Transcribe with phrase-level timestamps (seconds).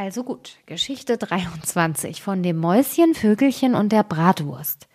[0.00, 4.86] Also gut, Geschichte 23 von dem Mäuschen, Vögelchen und der Bratwurst.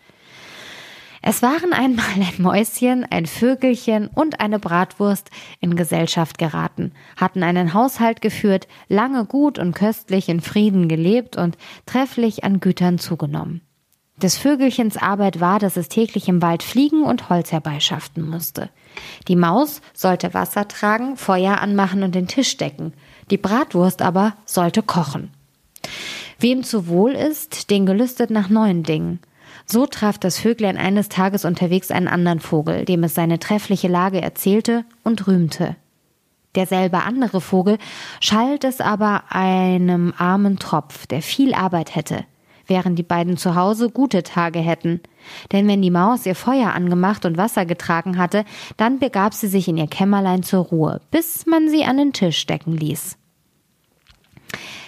[1.22, 5.30] Es waren einmal ein Mäuschen, ein Vögelchen und eine Bratwurst
[5.60, 11.58] in Gesellschaft geraten, hatten einen Haushalt geführt, lange gut und köstlich in Frieden gelebt und
[11.86, 13.60] trefflich an Gütern zugenommen.
[14.16, 18.70] Des Vögelchens Arbeit war, dass es täglich im Wald fliegen und Holz herbeischaffen musste.
[19.28, 22.94] Die Maus sollte Wasser tragen, Feuer anmachen und den Tisch decken.
[23.30, 25.32] Die Bratwurst aber sollte kochen.
[26.40, 29.20] Wem zu wohl ist, den gelüstet nach neuen Dingen.
[29.66, 34.22] So traf das Vöglein eines Tages unterwegs einen anderen Vogel, dem es seine treffliche Lage
[34.22, 35.76] erzählte und rühmte.
[36.56, 37.78] Derselbe andere Vogel
[38.20, 42.26] schalt es aber einem armen Tropf, der viel Arbeit hätte
[42.74, 45.00] während die beiden zu Hause gute Tage hätten.
[45.52, 48.46] Denn wenn die Maus ihr Feuer angemacht und Wasser getragen hatte,
[48.78, 52.40] dann begab sie sich in ihr Kämmerlein zur Ruhe, bis man sie an den Tisch
[52.40, 53.16] stecken ließ.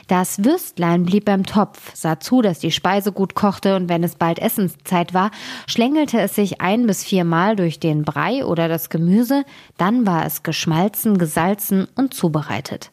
[0.08, 4.16] Das Würstlein blieb beim Topf, sah zu, dass die Speise gut kochte und wenn es
[4.16, 5.30] bald Essenszeit war,
[5.68, 9.44] schlängelte es sich ein bis viermal durch den Brei oder das Gemüse,
[9.78, 12.92] dann war es geschmalzen, gesalzen und zubereitet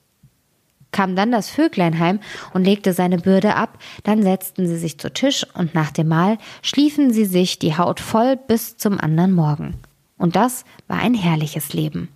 [0.93, 2.21] kam dann das Vöglein heim
[2.53, 6.39] und legte seine Bürde ab, dann setzten sie sich zu Tisch und nach dem Mahl
[6.63, 9.75] schliefen sie sich die Haut voll bis zum anderen Morgen.
[10.19, 12.09] Und das war ein herrliches Leben.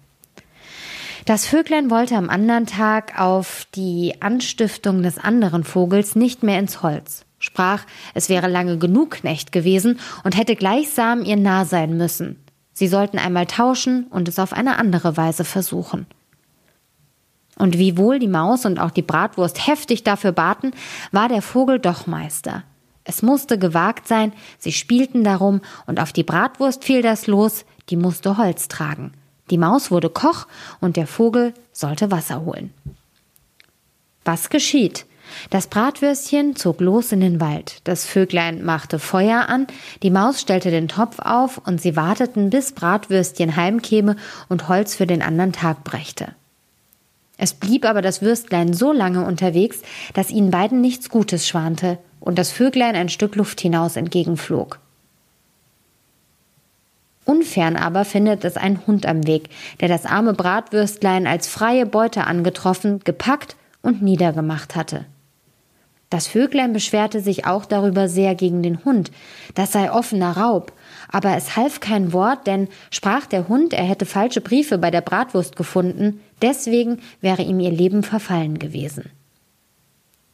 [1.25, 6.85] Das Vöglein wollte am anderen Tag auf die Anstiftung des anderen Vogels nicht mehr ins
[6.85, 12.37] Holz, sprach, es wäre lange genug Knecht gewesen und hätte gleichsam ihr nah sein müssen.
[12.73, 16.07] Sie sollten einmal tauschen und es auf eine andere Weise versuchen.
[17.59, 20.73] Und wiewohl die Maus und auch die Bratwurst heftig dafür baten,
[21.11, 22.65] war der Vogel doch Meister.
[23.05, 27.97] Es musste gewagt sein, sie spielten darum, und auf die Bratwurst fiel das los, die
[27.97, 29.13] musste Holz tragen.
[29.51, 30.47] Die Maus wurde Koch
[30.81, 32.75] und der Vogel sollte Wasser holen.
[34.25, 35.07] Was geschieht?
[35.51, 39.67] Das Bratwürstchen zog los in den Wald, das Vöglein machte Feuer an,
[40.03, 44.17] die Maus stellte den Topf auf und sie warteten, bis Bratwürstchen heimkäme
[44.49, 46.35] und Holz für den anderen Tag brächte.
[47.39, 49.83] Es blieb aber das Würstlein so lange unterwegs,
[50.15, 54.81] dass ihnen beiden nichts Gutes schwante und das Vöglein ein Stück Luft hinaus entgegenflog.
[57.25, 62.25] Unfern aber findet es ein Hund am Weg, der das arme Bratwürstlein als freie Beute
[62.25, 65.07] angetroffen, gepackt und niedergemacht hatte.
[66.09, 69.11] Das Vöglein beschwerte sich auch darüber sehr gegen den Hund,
[69.55, 70.73] das sei offener Raub,
[71.11, 75.01] aber es half kein Wort, denn sprach der Hund, er hätte falsche Briefe bei der
[75.01, 79.11] Bratwurst gefunden, deswegen wäre ihm ihr Leben verfallen gewesen.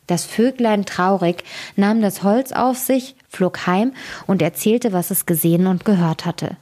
[0.06, 1.42] Das Vöglein traurig
[1.76, 3.92] nahm das Holz auf sich, flog heim
[4.26, 6.56] und erzählte, was es gesehen und gehört hatte.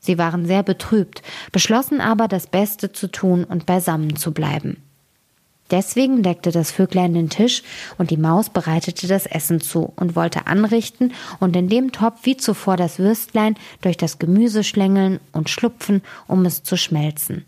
[0.00, 1.22] Sie waren sehr betrübt,
[1.52, 4.82] beschlossen aber, das Beste zu tun und beisammen zu bleiben.
[5.70, 7.62] Deswegen deckte das Vöglein den Tisch
[7.96, 12.36] und die Maus bereitete das Essen zu und wollte anrichten und in dem Topf wie
[12.36, 17.44] zuvor das Würstlein durch das Gemüse schlängeln und schlupfen, um es zu schmelzen.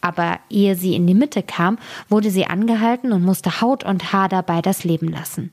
[0.00, 4.28] Aber ehe sie in die Mitte kam, wurde sie angehalten und musste Haut und Haar
[4.28, 5.52] dabei das Leben lassen.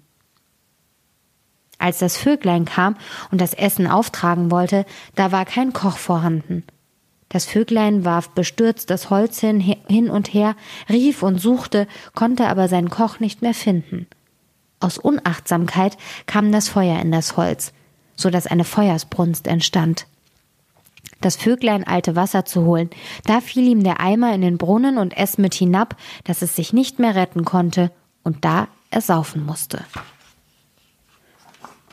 [1.79, 2.95] Als das Vöglein kam
[3.31, 6.63] und das Essen auftragen wollte, da war kein Koch vorhanden.
[7.33, 10.55] Das Vöglein warf bestürzt das Holz hin, hin und her,
[10.87, 14.05] rief und suchte, konnte aber seinen Koch nicht mehr finden.
[14.79, 17.73] Aus Unachtsamkeit kam das Feuer in das Holz,
[18.15, 20.05] so dass eine Feuersbrunst entstand.
[21.21, 22.91] Das Vöglein eilte Wasser zu holen.
[23.25, 25.95] Da fiel ihm der Eimer in den Brunnen und es mit hinab,
[26.25, 27.91] dass es sich nicht mehr retten konnte
[28.23, 29.83] und da ersaufen musste.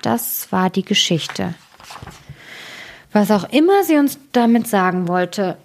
[0.03, 1.55] Das war die Geschichte.
[3.13, 5.57] Was auch immer sie uns damit sagen wollte.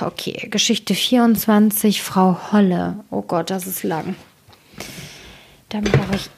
[0.00, 3.00] Okay, Geschichte 24, Frau Holle.
[3.10, 4.16] Oh Gott, das ist lang.
[5.68, 6.30] Dann brauche ich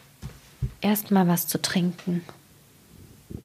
[0.81, 2.25] erstmal was zu trinken.